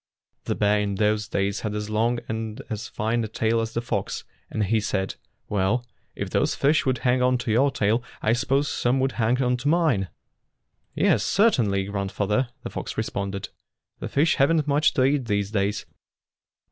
[0.45, 3.81] The bear in those days had as long and as fine a tail as the
[3.83, 5.13] fox, and he said,
[5.47, 5.85] "Well,
[6.15, 9.57] if those fish would hang on to your tail, I suppose some would hang on
[9.57, 10.07] to mine."
[10.95, 13.49] "Yes, certainly, grandfather," the fox responded.
[13.99, 15.85] "The fish have n't much to eat these days.